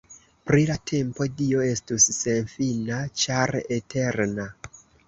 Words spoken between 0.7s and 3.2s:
tempo, Dio estus senfina